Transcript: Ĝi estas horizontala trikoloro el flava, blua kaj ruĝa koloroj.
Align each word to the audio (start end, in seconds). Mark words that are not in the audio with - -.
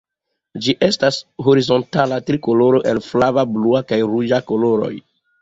Ĝi 0.67 0.73
estas 0.85 1.19
horizontala 1.47 2.17
trikoloro 2.31 2.81
el 2.93 3.01
flava, 3.09 3.45
blua 3.53 3.85
kaj 3.93 4.01
ruĝa 4.09 4.43
koloroj. 4.51 4.93